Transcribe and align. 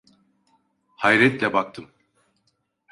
Hayretle 0.95 1.53
baktım. 1.53 1.89